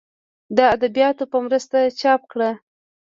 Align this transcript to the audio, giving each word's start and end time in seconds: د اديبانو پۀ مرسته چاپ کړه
د 0.55 0.57
اديبانو 0.73 1.23
پۀ 1.31 1.37
مرسته 1.45 1.77
چاپ 1.99 2.21
کړه 2.31 2.49